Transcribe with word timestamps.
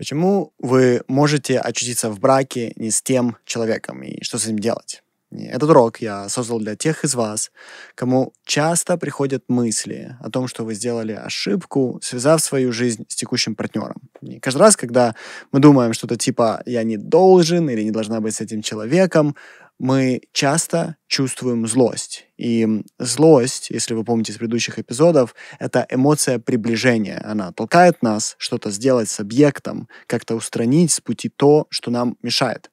Почему 0.00 0.54
вы 0.58 1.02
можете 1.08 1.58
очутиться 1.58 2.08
в 2.08 2.20
браке 2.20 2.72
не 2.76 2.90
с 2.90 3.02
тем 3.02 3.36
человеком 3.44 4.02
и 4.02 4.24
что 4.24 4.38
с 4.38 4.46
этим 4.46 4.58
делать? 4.58 5.02
Этот 5.30 5.68
урок 5.68 6.00
я 6.00 6.30
создал 6.30 6.58
для 6.58 6.74
тех 6.74 7.04
из 7.04 7.14
вас, 7.14 7.52
кому 7.94 8.32
часто 8.46 8.96
приходят 8.96 9.44
мысли 9.48 10.16
о 10.20 10.30
том, 10.30 10.48
что 10.48 10.64
вы 10.64 10.72
сделали 10.72 11.12
ошибку, 11.12 12.00
связав 12.02 12.40
свою 12.40 12.72
жизнь 12.72 13.04
с 13.08 13.14
текущим 13.14 13.54
партнером. 13.54 14.00
И 14.22 14.40
каждый 14.40 14.60
раз, 14.60 14.74
когда 14.74 15.14
мы 15.52 15.60
думаем 15.60 15.92
что-то 15.92 16.16
типа 16.16 16.62
«я 16.64 16.82
не 16.82 16.96
должен» 16.96 17.68
или 17.68 17.82
«не 17.82 17.90
должна 17.90 18.22
быть 18.22 18.34
с 18.34 18.40
этим 18.40 18.62
человеком», 18.62 19.36
мы 19.78 20.22
часто 20.32 20.96
чувствуем 21.10 21.66
злость. 21.66 22.26
И 22.38 22.66
злость, 22.98 23.68
если 23.68 23.92
вы 23.92 24.04
помните 24.04 24.32
из 24.32 24.38
предыдущих 24.38 24.78
эпизодов, 24.78 25.34
это 25.58 25.86
эмоция 25.90 26.38
приближения. 26.38 27.20
Она 27.22 27.52
толкает 27.52 28.00
нас 28.00 28.36
что-то 28.38 28.70
сделать 28.70 29.10
с 29.10 29.20
объектом, 29.20 29.88
как-то 30.06 30.36
устранить 30.36 30.92
с 30.92 31.00
пути 31.00 31.28
то, 31.28 31.66
что 31.68 31.90
нам 31.90 32.16
мешает. 32.22 32.70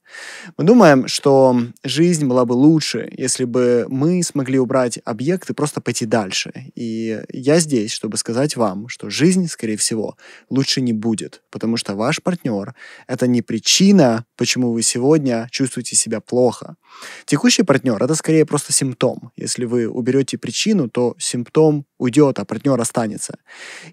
Мы 0.56 0.64
думаем, 0.64 1.08
что 1.08 1.60
жизнь 1.84 2.26
была 2.28 2.46
бы 2.46 2.54
лучше, 2.54 3.10
если 3.12 3.44
бы 3.44 3.86
мы 3.90 4.24
смогли 4.24 4.58
убрать 4.58 5.00
объект 5.04 5.50
и 5.50 5.54
просто 5.54 5.82
пойти 5.82 6.06
дальше. 6.06 6.54
И 6.76 7.22
я 7.30 7.60
здесь, 7.60 7.92
чтобы 7.92 8.18
сказать 8.18 8.56
вам, 8.56 8.88
что 8.88 9.10
жизнь, 9.10 9.48
скорее 9.48 9.76
всего, 9.76 10.16
лучше 10.50 10.80
не 10.80 10.94
будет, 10.94 11.42
потому 11.50 11.76
что 11.76 11.96
ваш 11.96 12.22
партнер— 12.22 12.74
это 13.08 13.28
не 13.28 13.42
причина, 13.42 14.26
почему 14.38 14.72
вы 14.72 14.82
сегодня 14.82 15.50
чувствуете 15.52 15.96
себя 15.96 16.22
плохо. 16.22 16.78
Текущий 17.26 17.64
партнер— 17.64 18.02
это 18.04 18.16
скорее 18.28 18.46
просто 18.46 18.74
симптом. 18.74 19.32
Если 19.38 19.64
вы 19.64 19.88
уберете 19.88 20.38
причину, 20.38 20.90
то 20.90 21.16
симптом 21.18 21.86
уйдет, 21.98 22.40
а 22.40 22.46
партнер 22.46 22.78
останется. 22.82 23.38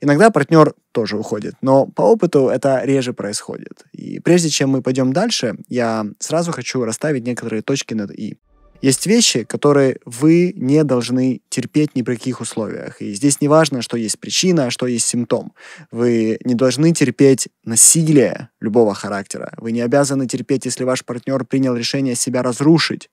Иногда 0.01 0.31
партнер 0.31 0.75
тоже 0.91 1.17
уходит, 1.17 1.55
но 1.61 1.87
по 1.87 2.03
опыту 2.03 2.49
это 2.49 2.85
реже 2.85 3.13
происходит. 3.13 3.85
И 3.93 4.19
прежде 4.19 4.49
чем 4.49 4.71
мы 4.71 4.83
пойдем 4.83 5.13
дальше, 5.13 5.55
я 5.69 6.05
сразу 6.19 6.51
хочу 6.51 6.85
расставить 6.85 7.25
некоторые 7.25 7.63
точки 7.63 7.95
над 7.95 8.11
«и». 8.11 8.37
Есть 8.85 9.07
вещи, 9.07 9.45
которые 9.45 9.97
вы 10.05 10.53
не 10.57 10.85
должны 10.85 11.41
терпеть 11.49 11.97
ни 11.97 12.03
при 12.03 12.17
каких 12.17 12.43
условиях. 12.43 13.01
И 13.01 13.15
здесь 13.15 13.41
не 13.41 13.49
важно, 13.49 13.81
что 13.81 13.97
есть 13.97 14.19
причина, 14.19 14.67
а 14.67 14.71
что 14.71 14.87
есть 14.87 15.07
симптом. 15.07 15.55
Вы 15.91 16.39
не 16.45 16.55
должны 16.55 16.93
терпеть 16.93 17.49
насилие 17.65 18.51
любого 18.61 18.93
характера. 18.93 19.55
Вы 19.57 19.73
не 19.73 19.81
обязаны 19.81 20.27
терпеть, 20.27 20.67
если 20.67 20.85
ваш 20.85 21.03
партнер 21.03 21.47
принял 21.47 21.75
решение 21.75 22.15
себя 22.15 22.43
разрушить. 22.43 23.09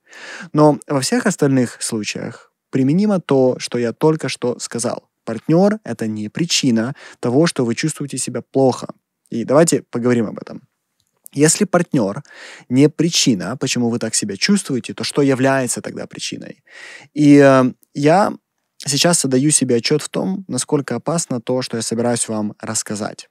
Но 0.52 0.78
во 0.88 1.00
всех 1.00 1.26
остальных 1.26 1.82
случаях 1.82 2.52
применимо 2.70 3.22
то, 3.22 3.56
что 3.58 3.78
я 3.78 3.94
только 3.94 4.28
что 4.28 4.60
сказал. 4.60 5.08
Партнер— 5.24 5.80
это 5.86 6.06
не 6.06 6.28
причина 6.28 6.96
того, 7.22 7.48
что 7.48 7.64
вы 7.64 7.76
чувствуете 7.76 8.18
себя 8.18 8.42
плохо. 8.42 8.88
И 9.30 9.46
давайте 9.46 9.84
поговорим 9.90 10.26
об 10.26 10.38
этом. 10.38 10.68
Если 11.34 11.66
партнер 11.66 12.24
не 12.70 12.90
причина, 12.90 13.56
почему 13.58 13.90
вы 13.90 14.00
так 14.00 14.16
себя 14.16 14.36
чувствуете, 14.36 14.94
то 14.94 15.04
что 15.04 15.22
является 15.22 15.82
тогда 15.82 16.06
причиной? 16.06 16.64
И 17.14 17.38
э, 17.38 17.72
я 17.94 18.34
сейчас 18.78 19.24
отдаю 19.24 19.52
себе 19.52 19.76
отчет 19.76 20.02
в 20.02 20.10
том, 20.10 20.44
насколько 20.48 20.96
опасно 20.96 21.40
то, 21.40 21.62
что 21.62 21.78
я 21.78 21.84
собираюсь 21.84 22.28
вам 22.28 22.54
рассказать. 22.60 23.30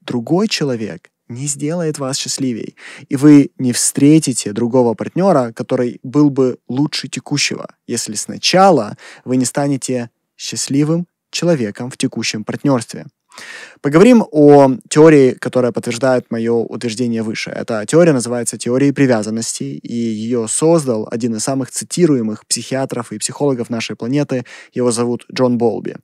Другой 0.00 0.48
человек 0.48 1.10
не 1.28 1.46
сделает 1.46 1.98
вас 1.98 2.18
счастливее, 2.18 2.74
и 3.08 3.16
вы 3.16 3.50
не 3.58 3.72
встретите 3.72 4.52
другого 4.52 4.94
партнера, 4.94 5.52
который 5.52 6.00
был 6.02 6.30
бы 6.30 6.58
лучше 6.68 7.08
текущего, 7.08 7.74
если 7.86 8.14
сначала 8.14 8.96
вы 9.24 9.36
не 9.36 9.44
станете 9.44 10.10
счастливым 10.36 11.06
человеком 11.30 11.90
в 11.90 11.96
текущем 11.96 12.44
партнерстве. 12.44 13.06
Поговорим 13.80 14.24
о 14.30 14.76
теории, 14.88 15.32
которая 15.32 15.72
подтверждает 15.72 16.30
мое 16.30 16.52
утверждение 16.52 17.22
выше. 17.22 17.50
Эта 17.50 17.84
теория 17.84 18.12
называется 18.12 18.56
теорией 18.56 18.92
привязанности, 18.92 19.64
и 19.64 19.94
ее 19.94 20.46
создал 20.48 21.08
один 21.10 21.34
из 21.34 21.42
самых 21.42 21.70
цитируемых 21.72 22.46
психиатров 22.46 23.10
и 23.10 23.18
психологов 23.18 23.70
нашей 23.70 23.96
планеты. 23.96 24.44
Его 24.72 24.92
зовут 24.92 25.26
Джон 25.32 25.58
Болби. 25.58 25.96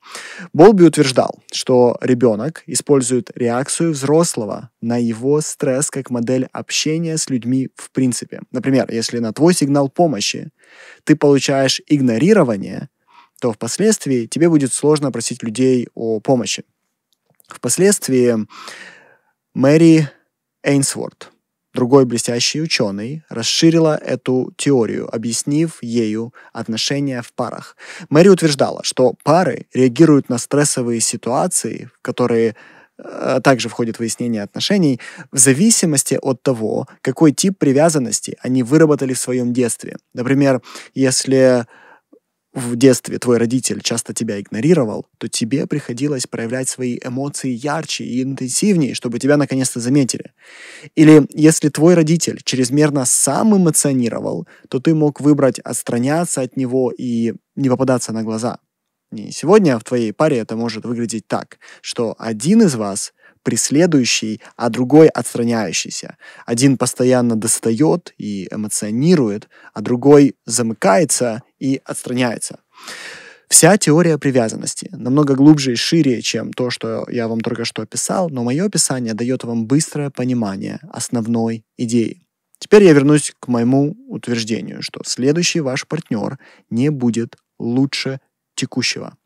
Болби 0.52 0.82
утверждал, 0.84 1.38
что 1.52 1.96
ребенок 2.00 2.64
использует 2.66 3.30
реакцию 3.36 3.92
взрослого 3.92 4.70
на 4.80 4.96
его 4.96 5.40
стресс 5.40 5.90
как 5.90 6.10
модель 6.10 6.48
общения 6.52 7.16
с 7.16 7.30
людьми 7.30 7.68
в 7.76 7.92
принципе. 7.92 8.40
Например, 8.50 8.90
если 8.90 9.20
на 9.20 9.32
твой 9.32 9.54
сигнал 9.54 9.88
помощи 9.88 10.50
ты 11.04 11.14
получаешь 11.14 11.80
игнорирование, 11.86 12.88
то 13.40 13.52
впоследствии 13.52 14.26
тебе 14.26 14.48
будет 14.48 14.72
сложно 14.72 15.12
просить 15.12 15.42
людей 15.42 15.88
о 15.94 16.18
помощи. 16.18 16.64
Впоследствии 17.48 18.46
Мэри 19.54 20.08
Эйнсворт, 20.62 21.32
другой 21.72 22.04
блестящий 22.04 22.60
ученый, 22.60 23.24
расширила 23.30 23.96
эту 23.96 24.52
теорию, 24.56 25.12
объяснив 25.12 25.82
ею 25.82 26.34
отношения 26.52 27.22
в 27.22 27.32
парах. 27.32 27.76
Мэри 28.10 28.28
утверждала, 28.28 28.84
что 28.84 29.14
пары 29.24 29.66
реагируют 29.72 30.28
на 30.28 30.38
стрессовые 30.38 31.00
ситуации, 31.00 31.90
которые 32.02 32.54
э, 32.98 33.40
также 33.42 33.68
входит 33.70 33.98
выяснение 33.98 34.42
отношений, 34.42 35.00
в 35.32 35.38
зависимости 35.38 36.18
от 36.20 36.42
того, 36.42 36.86
какой 37.00 37.32
тип 37.32 37.58
привязанности 37.58 38.36
они 38.42 38.62
выработали 38.62 39.14
в 39.14 39.18
своем 39.18 39.52
детстве. 39.54 39.96
Например, 40.12 40.60
если 40.94 41.66
в 42.58 42.76
детстве 42.76 43.18
твой 43.18 43.38
родитель 43.38 43.80
часто 43.80 44.12
тебя 44.12 44.40
игнорировал, 44.40 45.06
то 45.18 45.28
тебе 45.28 45.66
приходилось 45.66 46.26
проявлять 46.26 46.68
свои 46.68 46.98
эмоции 47.02 47.50
ярче 47.50 48.04
и 48.04 48.22
интенсивнее, 48.22 48.94
чтобы 48.94 49.18
тебя 49.18 49.36
наконец-то 49.36 49.80
заметили. 49.80 50.32
Или 50.94 51.26
если 51.34 51.68
твой 51.68 51.94
родитель 51.94 52.40
чрезмерно 52.44 53.04
сам 53.04 53.56
эмоционировал, 53.56 54.46
то 54.68 54.80
ты 54.80 54.94
мог 54.94 55.20
выбрать 55.20 55.58
отстраняться 55.60 56.42
от 56.42 56.56
него 56.56 56.92
и 56.96 57.34
не 57.56 57.68
попадаться 57.68 58.12
на 58.12 58.22
глаза. 58.22 58.58
И 59.12 59.30
сегодня 59.30 59.78
в 59.78 59.84
твоей 59.84 60.12
паре 60.12 60.38
это 60.38 60.54
может 60.54 60.84
выглядеть 60.84 61.26
так, 61.26 61.58
что 61.80 62.14
один 62.18 62.62
из 62.62 62.74
вас 62.74 63.12
преследующий, 63.42 64.42
а 64.56 64.68
другой 64.68 65.08
отстраняющийся. 65.08 66.18
Один 66.44 66.76
постоянно 66.76 67.34
достает 67.34 68.12
и 68.18 68.46
эмоционирует, 68.50 69.48
а 69.72 69.80
другой 69.80 70.36
замыкается 70.44 71.42
и 71.58 71.80
отстраняется. 71.84 72.60
Вся 73.48 73.78
теория 73.78 74.18
привязанности 74.18 74.90
намного 74.92 75.34
глубже 75.34 75.72
и 75.72 75.76
шире, 75.76 76.20
чем 76.20 76.52
то, 76.52 76.68
что 76.70 77.06
я 77.10 77.28
вам 77.28 77.40
только 77.40 77.64
что 77.64 77.82
описал, 77.82 78.28
но 78.28 78.44
мое 78.44 78.66
описание 78.66 79.14
дает 79.14 79.44
вам 79.44 79.66
быстрое 79.66 80.10
понимание 80.10 80.80
основной 80.92 81.64
идеи. 81.78 82.26
Теперь 82.58 82.84
я 82.84 82.92
вернусь 82.92 83.32
к 83.40 83.48
моему 83.48 83.96
утверждению, 84.08 84.82
что 84.82 85.00
следующий 85.04 85.60
ваш 85.60 85.86
партнер 85.86 86.38
не 86.68 86.90
будет 86.90 87.36
лучше 87.58 88.20
текущего. 88.54 89.16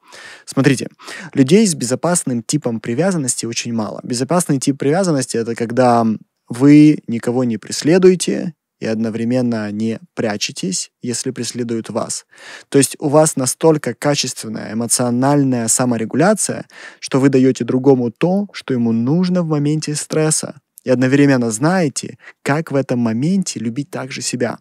Смотрите, 0.45 0.89
людей 1.33 1.67
с 1.67 1.75
безопасным 1.75 2.43
типом 2.43 2.81
привязанности 2.81 3.47
очень 3.47 3.73
мало. 3.73 4.01
Безопасный 4.05 4.59
тип 4.59 4.79
привязанности— 4.79 5.37
это 5.39 5.55
когда 5.55 6.07
вы 6.49 7.03
никого 7.07 7.45
не 7.45 7.57
преследуете 7.57 8.55
и 8.83 8.87
одновременно 8.87 9.71
не 9.71 10.01
прячетесь, 10.15 10.91
если 11.03 11.31
преследуют 11.31 11.89
вас. 11.89 12.27
То 12.69 12.79
есть 12.79 12.97
у 12.99 13.09
вас 13.09 13.37
настолько 13.37 13.95
качественная 13.95 14.73
эмоциональная 14.73 15.69
саморегуляция, 15.69 16.67
что 16.99 17.21
вы 17.21 17.29
даете 17.29 17.65
другому 17.65 18.11
то, 18.11 18.49
что 18.53 18.75
ему 18.75 18.91
нужно 18.91 19.43
в 19.43 19.47
моменте 19.47 19.95
стресса. 19.95 20.61
И 20.83 20.91
одновременно 20.91 21.53
знаете, 21.53 22.19
как 22.43 22.73
в 22.73 22.75
этом 22.75 22.99
моменте 22.99 23.61
любить 23.61 23.89
также 23.89 24.21
себя. 24.21 24.59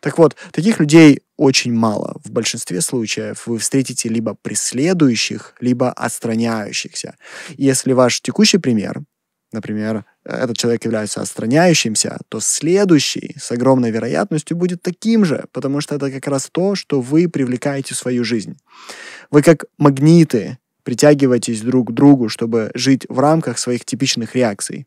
Так 0.00 0.18
вот, 0.18 0.34
таких 0.50 0.80
людей 0.80 1.20
очень 1.36 1.72
мало. 1.72 2.20
В 2.24 2.32
большинстве 2.32 2.80
случаев 2.80 3.46
вы 3.46 3.58
встретите 3.58 4.08
либо 4.08 4.34
преследующих, 4.34 5.54
либо 5.60 5.92
отстраняющихся. 5.92 7.14
Если 7.56 7.92
ваш 7.92 8.20
текущий 8.20 8.58
пример, 8.58 9.04
например, 9.52 10.04
этот 10.24 10.56
человек 10.56 10.84
является 10.84 11.20
отстраняющимся, 11.20 12.18
то 12.28 12.40
следующий 12.40 13.34
с 13.38 13.50
огромной 13.52 13.90
вероятностью 13.90 14.56
будет 14.56 14.82
таким 14.82 15.24
же, 15.24 15.46
потому 15.52 15.80
что 15.80 15.94
это 15.94 16.10
как 16.10 16.26
раз 16.26 16.48
то, 16.50 16.74
что 16.74 17.00
вы 17.00 17.28
привлекаете 17.28 17.94
в 17.94 17.98
свою 17.98 18.24
жизнь. 18.24 18.56
Вы 19.30 19.42
как 19.42 19.64
магниты 19.78 20.58
притягиваетесь 20.82 21.60
друг 21.62 21.90
к 21.90 21.92
другу, 21.92 22.28
чтобы 22.28 22.70
жить 22.74 23.06
в 23.08 23.18
рамках 23.18 23.58
своих 23.58 23.84
типичных 23.84 24.34
реакций. 24.34 24.86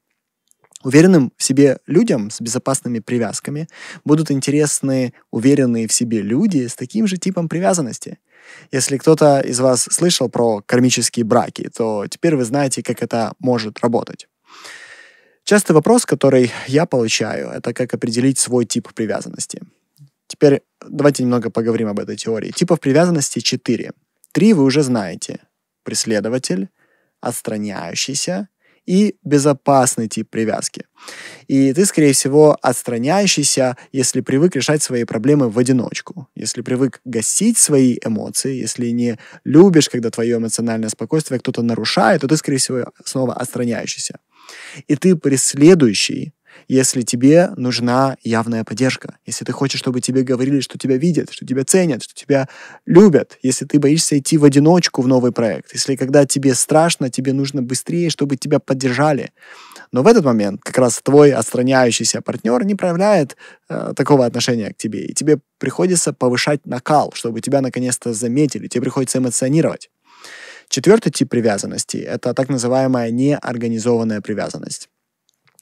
Уверенным 0.84 1.32
в 1.38 1.44
себе 1.44 1.80
людям 1.88 2.30
с 2.30 2.42
безопасными 2.42 3.00
привязками 3.00 3.70
будут 4.04 4.32
интересны 4.32 5.14
уверенные 5.32 5.88
в 5.88 5.94
себе 5.94 6.22
люди 6.22 6.68
с 6.68 6.76
таким 6.76 7.08
же 7.08 7.18
типом 7.18 7.48
привязанности. 7.48 8.20
Если 8.72 8.98
кто-то 8.98 9.40
из 9.40 9.62
вас 9.62 9.88
слышал 9.90 10.28
про 10.30 10.62
кармические 10.66 11.24
браки, 11.24 11.70
то 11.70 12.06
теперь 12.10 12.36
вы 12.36 12.44
знаете, 12.44 12.84
как 12.84 13.02
это 13.02 13.32
может 13.40 13.80
работать. 13.80 14.28
Частый 15.44 15.74
вопрос, 15.74 16.06
который 16.06 16.52
я 16.68 16.86
получаю, 16.86 17.50
это 17.50 17.74
как 17.74 17.94
определить 17.94 18.40
свой 18.40 18.66
тип 18.66 18.94
привязанности. 18.94 19.62
Теперь 20.28 20.62
давайте 20.88 21.24
немного 21.24 21.50
поговорим 21.50 21.90
об 21.90 22.00
этой 22.00 22.16
теории. 22.16 22.52
Типов 22.52 22.80
привязанности 22.80 23.40
четыре. 23.40 23.92
Три 24.32 24.54
вы 24.54 24.64
уже 24.64 24.82
знаете. 24.82 25.40
Преследователь, 25.84 26.70
отстраняющийся 27.20 28.48
и 28.86 29.16
безопасный 29.24 30.08
тип 30.08 30.30
привязки. 30.30 30.86
И 31.48 31.74
ты, 31.74 31.86
скорее 31.86 32.14
всего, 32.14 32.58
отстраняющийся, 32.62 33.78
если 33.92 34.22
привык 34.22 34.56
решать 34.56 34.82
свои 34.82 35.04
проблемы 35.04 35.50
в 35.50 35.58
одиночку, 35.58 36.28
если 36.36 36.62
привык 36.62 37.00
гасить 37.06 37.58
свои 37.58 37.98
эмоции, 38.04 38.56
если 38.56 38.90
не 38.90 39.18
любишь, 39.44 39.90
когда 39.90 40.10
твое 40.10 40.38
эмоциональное 40.38 40.90
спокойствие 40.90 41.40
кто-то 41.40 41.62
нарушает, 41.62 42.22
то 42.22 42.28
ты, 42.28 42.38
скорее 42.38 42.58
всего, 42.58 42.92
снова 43.06 43.34
отстраняющийся. 43.34 44.20
И 44.88 44.96
ты 44.96 45.16
преследующий, 45.16 46.34
если 46.68 47.02
тебе 47.02 47.50
нужна 47.56 48.18
явная 48.24 48.64
поддержка, 48.64 49.18
если 49.26 49.46
ты 49.46 49.52
хочешь, 49.52 49.80
чтобы 49.80 50.02
тебе 50.02 50.24
говорили, 50.24 50.60
что 50.60 50.78
тебя 50.78 50.98
видят, 50.98 51.32
что 51.32 51.46
тебя 51.46 51.64
ценят, 51.64 52.04
что 52.04 52.14
тебя 52.14 52.48
любят, 52.86 53.38
если 53.42 53.66
ты 53.66 53.80
боишься 53.80 54.18
идти 54.18 54.38
в 54.38 54.44
одиночку 54.44 55.02
в 55.02 55.08
новый 55.08 55.32
проект, 55.32 55.74
если 55.74 55.96
когда 55.96 56.26
тебе 56.26 56.54
страшно, 56.54 57.10
тебе 57.10 57.34
нужно 57.34 57.62
быстрее, 57.62 58.10
чтобы 58.10 58.38
тебя 58.38 58.60
поддержали. 58.60 59.32
Но 59.92 60.04
в 60.04 60.08
этот 60.08 60.26
момент 60.26 60.62
как 60.64 60.78
раз 60.78 61.00
твой 61.04 61.32
отстраняющийся 61.32 62.22
партнер 62.22 62.64
не 62.66 62.76
проявляет 62.76 63.38
э, 63.70 63.94
такого 63.96 64.26
отношения 64.26 64.74
к 64.74 64.78
тебе, 64.78 65.06
и 65.06 65.14
тебе 65.14 65.40
приходится 65.60 66.14
повышать 66.14 66.66
накал, 66.66 67.12
чтобы 67.14 67.42
тебя 67.42 67.62
наконец-то 67.62 68.14
заметили, 68.14 68.68
тебе 68.68 68.82
приходится 68.82 69.20
эмоционировать. 69.20 69.90
Четвертый 70.70 71.12
тип 71.12 71.30
привязанности— 71.30 71.98
это 71.98 72.34
так 72.34 72.50
называемая 72.50 73.12
неорганизованная 73.12 74.22
привязанность. 74.22 74.90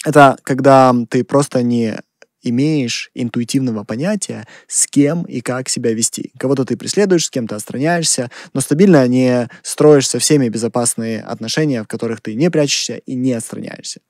Это 0.06 0.38
когда 0.44 0.94
ты 1.10 1.24
просто 1.24 1.62
не 1.62 2.00
имеешь 2.44 3.12
интуитивного 3.14 3.84
понятия, 3.84 4.48
с 4.68 4.88
кем 4.88 5.24
и 5.24 5.42
как 5.42 5.70
себя 5.70 5.94
вести. 5.94 6.32
Кого-то 6.40 6.66
ты 6.66 6.76
преследуешь, 6.76 7.26
с 7.26 7.30
кем-то 7.30 7.56
отстраняешься, 7.56 8.32
но 8.54 8.62
стабильно 8.62 9.08
не 9.08 9.48
строишь 9.62 10.10
со 10.10 10.20
всеми 10.20 10.50
безопасные 10.50 11.22
отношения, 11.22 11.84
в 11.84 11.88
которых 11.88 12.22
ты 12.22 12.34
не 12.34 12.50
прячешься 12.50 12.98
и 12.98 13.14
не 13.14 13.34
отстраняешься. 13.34 14.02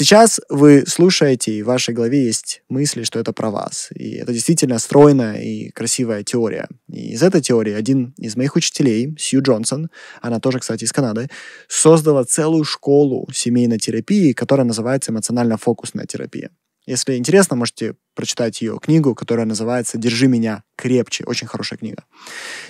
Сейчас 0.00 0.40
вы 0.48 0.84
слушаете, 0.86 1.50
и 1.50 1.62
в 1.64 1.66
вашей 1.66 1.92
голове 1.92 2.24
есть 2.24 2.62
мысли, 2.68 3.02
что 3.02 3.18
это 3.18 3.32
про 3.32 3.50
вас. 3.50 3.88
И 3.96 4.12
это 4.12 4.32
действительно 4.32 4.78
стройная 4.78 5.42
и 5.42 5.70
красивая 5.70 6.22
теория. 6.22 6.68
И 6.88 7.14
из 7.14 7.22
этой 7.24 7.40
теории 7.40 7.72
один 7.72 8.14
из 8.16 8.36
моих 8.36 8.54
учителей, 8.54 9.16
Сью 9.18 9.42
Джонсон, 9.42 9.90
она 10.22 10.38
тоже, 10.38 10.60
кстати, 10.60 10.84
из 10.84 10.92
Канады, 10.92 11.28
создала 11.66 12.22
целую 12.24 12.62
школу 12.62 13.28
семейной 13.34 13.78
терапии, 13.78 14.34
которая 14.34 14.64
называется 14.64 15.10
эмоционально-фокусная 15.10 16.06
терапия. 16.06 16.50
Если 16.86 17.16
интересно, 17.16 17.56
можете 17.56 17.96
прочитать 18.14 18.62
ее 18.62 18.78
книгу, 18.80 19.16
которая 19.16 19.46
называется 19.46 19.98
«Держи 19.98 20.28
меня 20.28 20.62
крепче». 20.76 21.24
Очень 21.24 21.48
хорошая 21.48 21.76
книга. 21.76 22.04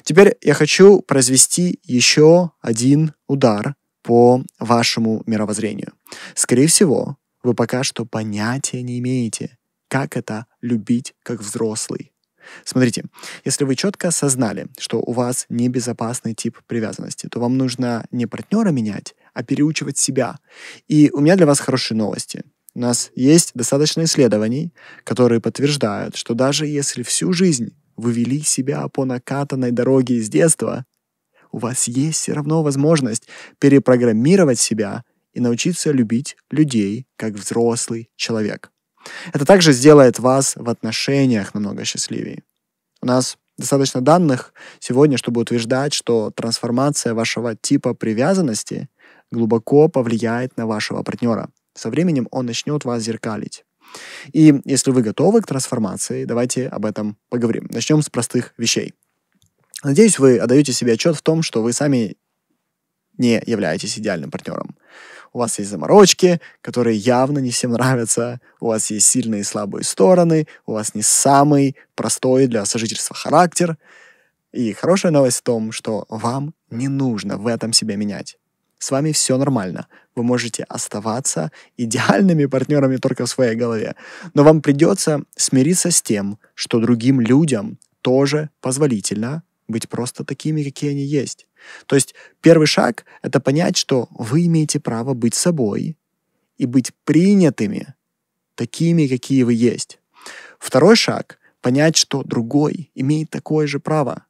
Теперь 0.03 0.39
я 0.41 0.55
хочу 0.55 1.03
произвести 1.03 1.79
еще 1.85 2.53
один 2.63 3.13
удар 3.27 3.75
по 4.03 4.43
вашему 4.59 5.23
мировоззрению. 5.27 5.93
Скорее 6.35 6.67
всего, 6.67 7.17
вы 7.43 7.55
пока 7.55 7.85
что 7.85 8.05
понятия 8.05 8.83
не 8.83 8.99
имеете, 8.99 9.59
как 9.89 10.17
это 10.17 10.47
любить 10.61 11.15
как 11.23 11.41
взрослый. 11.41 12.13
Смотрите, 12.65 13.05
если 13.45 13.65
вы 13.65 13.75
четко 13.75 14.09
осознали, 14.09 14.69
что 14.79 15.01
у 15.01 15.13
вас 15.13 15.47
небезопасный 15.49 16.35
тип 16.35 16.59
привязанности, 16.67 17.29
то 17.29 17.41
вам 17.41 17.59
нужно 17.59 18.07
не 18.11 18.27
партнера 18.27 18.71
менять, 18.71 19.15
а 19.35 19.43
переучивать 19.43 19.99
себя. 19.99 20.39
И 20.87 21.11
у 21.13 21.21
меня 21.21 21.37
для 21.37 21.47
вас 21.47 21.61
хорошие 21.61 21.97
новости. 21.97 22.45
У 22.75 22.81
нас 22.81 23.11
есть 23.15 23.53
достаточно 23.55 24.05
исследований, 24.05 24.73
которые 25.05 25.41
подтверждают, 25.41 26.17
что 26.17 26.35
даже 26.35 26.67
если 26.67 27.03
всю 27.03 27.33
жизнь 27.33 27.75
вы 27.97 28.13
вели 28.13 28.41
себя 28.43 28.87
по 28.89 29.05
накатанной 29.05 29.73
дороге 29.73 30.17
из 30.17 30.29
детства, 30.29 30.85
у 31.51 31.59
вас 31.59 31.89
есть 31.89 32.21
все 32.21 32.35
равно 32.35 32.63
возможность 32.63 33.27
перепрограммировать 33.59 34.61
себя 34.61 35.03
и 35.39 35.41
научиться 35.41 35.93
любить 35.93 36.37
людей 36.51 37.07
как 37.17 37.35
взрослый 37.35 38.11
человек. 38.17 38.71
Это 39.33 39.45
также 39.45 39.73
сделает 39.73 40.19
вас 40.19 40.57
в 40.57 40.69
отношениях 40.69 41.55
намного 41.55 41.85
счастливее. 41.85 42.43
У 43.01 43.07
нас 43.07 43.39
достаточно 43.57 44.01
данных 44.01 44.53
сегодня, 44.81 45.17
чтобы 45.17 45.41
утверждать, 45.41 45.95
что 45.95 46.31
трансформация 46.31 47.15
вашего 47.15 47.55
типа 47.55 47.95
привязанности 47.95 48.89
глубоко 49.31 49.89
повлияет 49.89 50.57
на 50.57 50.67
вашего 50.67 51.03
партнера 51.03 51.49
со 51.79 51.91
временем 51.91 52.29
он 52.31 52.47
начнет 52.47 52.85
вас 52.85 53.03
зеркалить. 53.03 53.65
И 54.33 54.61
если 54.65 54.91
вы 54.91 55.03
готовы 55.03 55.41
к 55.41 55.47
трансформации, 55.47 56.25
давайте 56.25 56.69
об 56.69 56.85
этом 56.85 57.17
поговорим. 57.31 57.69
Начнем 57.71 58.03
с 58.03 58.11
простых 58.11 58.53
вещей. 58.59 58.95
Надеюсь, 59.83 60.19
вы 60.19 60.39
отдаете 60.39 60.73
себе 60.73 60.95
отчет 60.95 61.17
в 61.17 61.23
том, 61.23 61.43
что 61.43 61.63
вы 61.63 61.73
сами 61.73 62.17
не 63.17 63.43
являетесь 63.47 63.99
идеальным 63.99 64.31
партнером. 64.31 64.77
У 65.39 65.41
вас 65.41 65.61
есть 65.61 65.71
заморочки, 65.71 66.41
которые 66.63 66.97
явно 66.97 67.39
не 67.39 67.53
всем 67.53 67.71
нравятся, 67.71 68.41
у 68.59 68.67
вас 68.67 68.91
есть 68.91 69.07
сильные 69.07 69.43
и 69.43 69.45
слабые 69.45 69.85
стороны, 69.85 70.49
у 70.67 70.73
вас 70.73 70.97
не 70.97 71.03
самый 71.03 71.77
простой 71.95 72.49
для 72.49 72.65
сожительства 72.65 73.15
характер. 73.15 73.79
И 74.51 74.73
хорошая 74.73 75.13
новость 75.13 75.39
в 75.39 75.43
том, 75.43 75.71
что 75.71 76.07
вам 76.09 76.55
не 76.71 76.89
нужно 76.89 77.39
в 77.39 77.47
этом 77.47 77.73
себя 77.73 77.95
менять. 77.95 78.37
С 78.81 78.91
вами 78.91 79.13
все 79.13 79.39
нормально. 79.39 79.87
Вы 80.17 80.25
можете 80.25 80.65
оставаться 80.65 81.53
идеальными 81.77 82.47
партнерами 82.47 82.97
только 82.97 83.25
в 83.25 83.31
своей 83.31 83.55
голове. 83.55 83.95
Но 84.35 84.43
вам 84.43 84.61
придется 84.61 85.23
смириться 85.37 85.93
с 85.93 86.03
тем, 86.03 86.41
что 86.55 86.81
другим 86.81 87.21
людям 87.21 87.79
тоже 88.01 88.51
позволительно 88.61 89.45
быть 89.69 89.89
просто 89.89 90.25
такими, 90.25 90.65
какие 90.65 90.91
они 90.91 91.05
есть. 91.05 91.48
То 91.87 91.97
есть 91.97 92.15
первый 92.41 92.67
шаг— 92.67 93.05
это 93.23 93.41
понять, 93.41 93.77
что 93.77 94.09
вы 94.11 94.47
имеете 94.47 94.81
право 94.81 95.15
быть 95.15 95.35
собой 95.35 95.97
и 96.57 96.67
быть 96.67 96.93
принятыми 97.05 97.95
такими, 98.55 99.07
какие 99.07 99.45
вы 99.45 99.55
есть. 99.55 99.99
Второй 100.59 100.97
шаг— 100.97 101.39
понять, 101.61 101.97
что 101.97 102.23
другой 102.23 102.91
имеет 102.95 103.31
такое 103.31 103.67
же 103.67 103.79
право. 103.79 104.25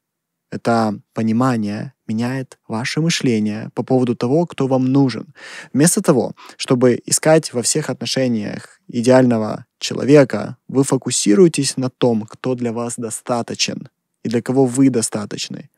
Это 0.51 0.99
понимание 1.13 1.93
меняет 2.07 2.59
ваше 2.67 3.01
мышление 3.01 3.71
по 3.75 3.83
поводу 3.83 4.17
того, 4.17 4.47
кто 4.47 4.67
вам 4.67 4.87
нужен. 4.87 5.35
Вместо 5.73 6.01
того, 6.01 6.35
чтобы 6.57 7.01
искать 7.05 7.53
во 7.53 7.63
всех 7.63 7.91
отношениях 7.91 8.81
идеального 8.89 9.67
человека, 9.79 10.57
вы 10.69 10.85
фокусируетесь 10.85 11.77
на 11.77 11.91
том, 11.91 12.23
кто 12.23 12.55
для 12.55 12.73
вас 12.73 12.95
достаточен 12.97 13.89
и 14.23 14.29
для 14.29 14.43
кого 14.43 14.67
вы 14.67 14.91
достаточны. 14.91 15.71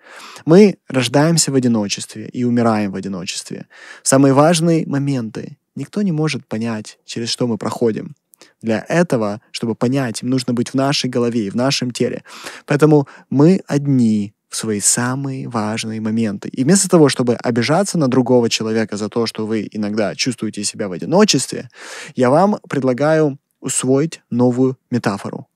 Мы 0.45 0.79
рождаемся 0.89 1.53
в 1.53 1.55
одиночестве 1.55 2.29
и 2.29 2.45
умираем 2.45 2.93
в 2.93 2.97
одиночестве. 2.97 3.67
В 4.03 4.09
самые 4.09 4.33
важные 4.33 4.87
моменты 4.87 5.59
никто 5.75 6.03
не 6.03 6.13
может 6.13 6.47
понять, 6.47 6.99
через 7.05 7.29
что 7.29 7.47
мы 7.47 7.59
проходим. 7.59 8.15
Для 8.63 8.85
этого, 8.89 9.41
чтобы 9.51 9.75
понять, 9.75 10.23
им 10.23 10.31
нужно 10.31 10.55
быть 10.55 10.71
в 10.71 10.75
нашей 10.75 11.11
голове 11.11 11.47
и 11.47 11.51
в 11.51 11.55
нашем 11.55 11.91
теле. 11.91 12.25
Поэтому 12.67 13.07
мы 13.29 13.61
одни 13.67 14.35
в 14.49 14.57
свои 14.57 14.81
самые 14.81 15.49
важные 15.49 16.01
моменты. 16.01 16.49
И 16.49 16.65
вместо 16.65 16.89
того, 16.89 17.09
чтобы 17.09 17.37
обижаться 17.37 17.99
на 17.99 18.09
другого 18.09 18.51
человека 18.51 18.97
за 18.97 19.09
то, 19.09 19.27
что 19.27 19.47
вы 19.47 19.69
иногда 19.71 20.15
чувствуете 20.15 20.65
себя 20.65 20.89
в 20.89 20.93
одиночестве, 20.93 21.69
я 22.17 22.31
вам 22.31 22.59
предлагаю 22.69 23.39
усвоить 23.61 24.23
новую 24.31 24.77
метафору. 24.91 25.47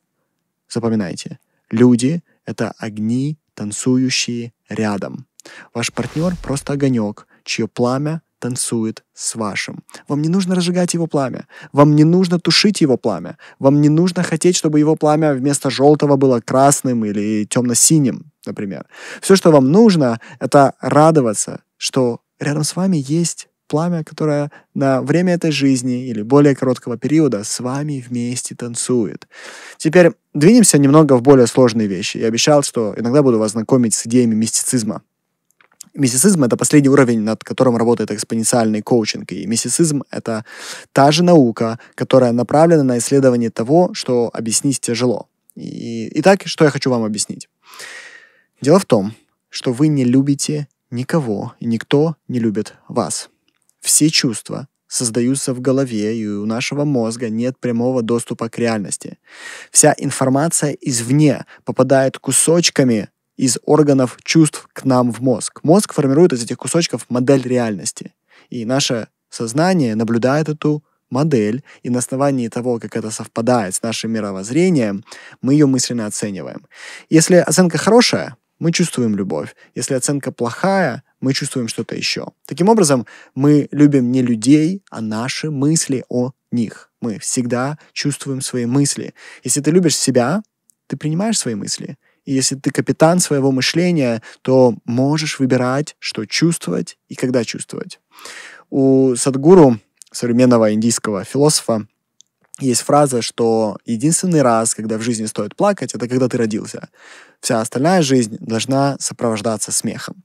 Запоминайте. 0.68 1.38
Люди— 1.70 2.22
это 2.46 2.72
огни, 2.78 3.38
танцующие 3.54 4.52
рядом. 4.68 5.26
Ваш 5.74 5.92
партнер— 5.92 6.34
просто 6.42 6.72
огонек, 6.72 7.26
чье 7.44 7.68
пламя 7.68 8.22
танцует 8.38 9.04
с 9.14 9.36
вашим. 9.36 9.84
Вам 10.06 10.20
не 10.20 10.28
нужно 10.28 10.54
разжигать 10.54 10.92
его 10.92 11.06
пламя. 11.06 11.46
Вам 11.72 11.96
не 11.96 12.04
нужно 12.04 12.38
тушить 12.38 12.82
его 12.82 12.98
пламя. 12.98 13.38
Вам 13.58 13.80
не 13.80 13.88
нужно 13.88 14.22
хотеть, 14.22 14.56
чтобы 14.56 14.78
его 14.78 14.96
пламя 14.96 15.32
вместо 15.32 15.70
желтого 15.70 16.16
было 16.16 16.40
красным 16.40 17.06
или 17.06 17.46
темно-синим, 17.46 18.32
например. 18.44 18.84
Все, 19.22 19.36
что 19.36 19.50
вам 19.50 19.72
нужно, 19.72 20.20
это 20.40 20.74
радоваться, 20.80 21.62
что 21.78 22.20
рядом 22.38 22.64
с 22.64 22.76
вами 22.76 23.02
есть 23.08 23.48
пламя, 23.74 24.04
которое 24.04 24.52
на 24.74 25.02
время 25.02 25.34
этой 25.34 25.50
жизни 25.50 26.06
или 26.06 26.22
более 26.22 26.54
короткого 26.54 26.96
периода 26.96 27.42
с 27.42 27.58
вами 27.58 28.04
вместе 28.08 28.54
танцует. 28.54 29.26
Теперь 29.78 30.12
двинемся 30.32 30.78
немного 30.78 31.16
в 31.16 31.22
более 31.22 31.48
сложные 31.48 31.88
вещи. 31.88 32.18
Я 32.18 32.28
обещал, 32.28 32.62
что 32.62 32.94
иногда 32.96 33.20
буду 33.20 33.40
вас 33.40 33.50
знакомить 33.50 33.94
с 33.94 34.06
идеями 34.06 34.36
мистицизма. 34.36 35.02
Мистицизм— 35.92 36.44
это 36.44 36.56
последний 36.56 36.88
уровень, 36.88 37.22
над 37.22 37.42
которым 37.42 37.76
работает 37.76 38.12
экспоненциальный 38.12 38.80
коучинг. 38.80 39.32
И 39.32 39.44
мистицизм— 39.44 40.04
это 40.12 40.44
та 40.92 41.10
же 41.10 41.24
наука, 41.24 41.80
которая 41.96 42.30
направлена 42.30 42.84
на 42.84 42.98
исследование 42.98 43.50
того, 43.50 43.90
что 43.92 44.30
объяснить 44.32 44.78
тяжело. 44.78 45.26
И, 45.56 46.20
итак, 46.20 46.42
что 46.44 46.64
я 46.64 46.70
хочу 46.70 46.90
вам 46.90 47.02
объяснить. 47.02 47.48
Дело 48.60 48.78
в 48.78 48.84
том, 48.84 49.14
что 49.50 49.72
вы 49.72 49.88
не 49.88 50.04
любите 50.04 50.68
никого, 50.92 51.54
и 51.58 51.66
никто 51.66 52.14
не 52.28 52.38
любит 52.38 52.74
вас. 52.86 53.30
Все 53.84 54.08
чувства 54.08 54.66
создаются 54.88 55.52
в 55.52 55.60
голове, 55.60 56.16
и 56.16 56.26
у 56.26 56.46
нашего 56.46 56.84
мозга 56.84 57.28
нет 57.28 57.58
прямого 57.60 58.00
доступа 58.02 58.48
к 58.48 58.58
реальности. 58.58 59.18
Вся 59.70 59.94
информация 59.98 60.72
извне 60.80 61.44
попадает 61.64 62.18
кусочками 62.18 63.10
из 63.36 63.58
органов 63.64 64.16
чувств 64.24 64.66
к 64.72 64.84
нам 64.84 65.12
в 65.12 65.20
мозг. 65.20 65.60
Мозг 65.62 65.92
формирует 65.92 66.32
из 66.32 66.42
этих 66.42 66.56
кусочков 66.56 67.04
модель 67.10 67.42
реальности. 67.42 68.14
И 68.48 68.64
наша 68.64 69.08
сознание 69.28 69.94
наблюдает 69.96 70.48
эту 70.48 70.82
модель, 71.10 71.62
и 71.82 71.90
на 71.90 71.98
основании 71.98 72.48
того, 72.48 72.80
как 72.80 72.96
это 72.96 73.10
совпадает 73.10 73.74
с 73.74 73.82
нашим 73.82 74.12
мировоззрением, 74.12 75.04
мы 75.42 75.52
ее 75.52 75.66
мысленно 75.66 76.06
оцениваем. 76.06 76.66
Если 77.10 77.36
оценка 77.36 77.76
хорошая, 77.76 78.36
мы 78.58 78.72
чувствуем 78.72 79.16
любовь. 79.16 79.54
Если 79.74 79.94
оценка 79.94 80.32
плохая, 80.32 81.02
мы 81.20 81.32
чувствуем 81.32 81.68
что-то 81.68 81.96
еще. 81.96 82.28
Таким 82.46 82.68
образом, 82.68 83.06
мы 83.34 83.68
любим 83.70 84.10
не 84.12 84.22
людей, 84.22 84.82
а 84.90 85.00
наши 85.00 85.50
мысли 85.50 86.04
о 86.08 86.32
них. 86.52 86.90
Мы 87.00 87.18
всегда 87.18 87.78
чувствуем 87.92 88.40
свои 88.40 88.66
мысли. 88.66 89.14
Если 89.42 89.60
ты 89.60 89.70
любишь 89.70 89.96
себя, 89.96 90.42
ты 90.86 90.96
принимаешь 90.96 91.38
свои 91.38 91.54
мысли. 91.54 91.96
И 92.24 92.32
если 92.32 92.56
ты 92.56 92.70
капитан 92.70 93.20
своего 93.20 93.52
мышления, 93.52 94.22
то 94.42 94.76
можешь 94.84 95.38
выбирать, 95.38 95.96
что 95.98 96.24
чувствовать 96.24 96.98
и 97.08 97.14
когда 97.14 97.44
чувствовать. 97.44 98.00
У 98.70 99.14
Садгуру, 99.16 99.78
современного 100.10 100.72
индийского 100.72 101.24
философа, 101.24 101.86
есть 102.60 102.82
фраза, 102.82 103.20
что 103.20 103.78
единственный 103.84 104.42
раз, 104.42 104.74
когда 104.74 104.96
в 104.96 105.02
жизни 105.02 105.26
стоит 105.26 105.56
плакать, 105.56 105.94
это 105.94 106.08
когда 106.08 106.28
ты 106.28 106.36
родился. 106.36 106.88
Вся 107.40 107.60
остальная 107.60 108.02
жизнь 108.02 108.36
должна 108.40 108.96
сопровождаться 109.00 109.72
смехом. 109.72 110.22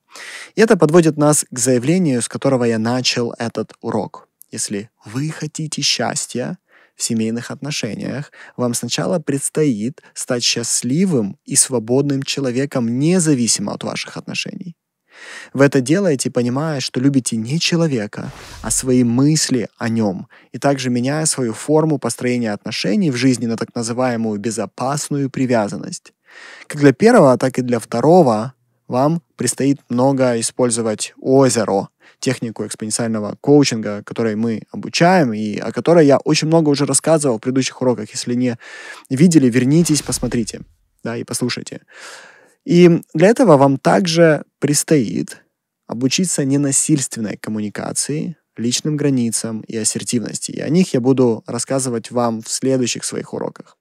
И 0.55 0.61
это 0.61 0.77
подводит 0.77 1.17
нас 1.17 1.45
к 1.49 1.57
заявлению, 1.57 2.21
с 2.21 2.27
которого 2.27 2.65
я 2.65 2.77
начал 2.77 3.33
этот 3.39 3.73
урок. 3.81 4.27
Если 4.51 4.89
вы 5.05 5.29
хотите 5.29 5.81
счастья 5.81 6.59
в 6.95 7.01
семейных 7.03 7.49
отношениях, 7.49 8.31
вам 8.57 8.73
сначала 8.73 9.19
предстоит 9.19 10.01
стать 10.13 10.43
счастливым 10.43 11.37
и 11.45 11.55
свободным 11.55 12.21
человеком, 12.23 12.99
независимо 12.99 13.73
от 13.73 13.83
ваших 13.83 14.17
отношений. 14.17 14.75
Вы 15.53 15.65
это 15.65 15.81
делаете, 15.81 16.31
понимая, 16.31 16.79
что 16.79 16.99
любите 16.99 17.37
не 17.37 17.59
человека, 17.59 18.31
а 18.61 18.71
свои 18.71 19.03
мысли 19.03 19.67
о 19.77 19.89
нем, 19.89 20.27
и 20.51 20.57
также 20.57 20.89
меняя 20.89 21.25
свою 21.25 21.53
форму 21.53 21.99
построения 21.99 22.53
отношений 22.53 23.11
в 23.11 23.15
жизни 23.15 23.45
на 23.45 23.57
так 23.57 23.75
называемую 23.75 24.39
безопасную 24.39 25.29
привязанность. 25.29 26.13
Как 26.67 26.81
для 26.81 26.93
первого, 26.93 27.37
так 27.37 27.57
и 27.59 27.61
для 27.61 27.79
второго 27.79 28.53
вам 28.87 29.21
предстоит 29.35 29.79
много 29.89 30.39
использовать 30.39 31.13
озеро, 31.19 31.89
технику 32.19 32.65
экспоненциального 32.65 33.37
коучинга, 33.39 34.03
которой 34.03 34.35
мы 34.35 34.63
обучаем 34.71 35.33
и 35.33 35.57
о 35.57 35.71
которой 35.71 36.05
я 36.05 36.17
очень 36.17 36.47
много 36.47 36.69
уже 36.69 36.85
рассказывал 36.85 37.37
в 37.37 37.41
предыдущих 37.41 37.81
уроках. 37.81 38.09
Если 38.11 38.33
не 38.33 38.57
видели, 39.09 39.49
вернитесь, 39.49 40.01
посмотрите 40.01 40.61
да, 41.03 41.17
и 41.17 41.23
послушайте. 41.23 41.81
И 42.65 43.01
для 43.13 43.27
этого 43.29 43.57
вам 43.57 43.77
также 43.77 44.43
предстоит 44.59 45.43
обучиться 45.87 46.45
ненасильственной 46.45 47.37
коммуникации, 47.37 48.37
личным 48.55 48.97
границам 48.97 49.61
и 49.61 49.75
ассертивности. 49.75 50.51
И 50.51 50.59
о 50.59 50.69
них 50.69 50.93
я 50.93 51.01
буду 51.01 51.43
рассказывать 51.47 52.11
вам 52.11 52.41
в 52.41 52.49
следующих 52.49 53.03
своих 53.03 53.33
уроках. 53.33 53.78